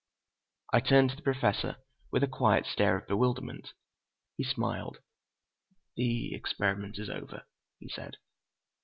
I 0.73 0.79
turned 0.79 1.11
to 1.11 1.15
the 1.15 1.21
Professor 1.21 1.77
with 2.11 2.23
a 2.23 2.27
quiet 2.27 2.65
stare 2.65 2.97
of 2.97 3.05
bewilderment. 3.07 3.73
He 4.35 4.43
smiled. 4.43 4.97
"The 5.95 6.33
experiment 6.33 6.97
is 6.97 7.07
over," 7.07 7.43
he 7.77 7.87
said. 7.87 8.17